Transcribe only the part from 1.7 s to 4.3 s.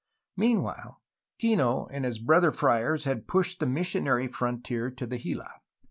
and his brother friars had pushed the missionary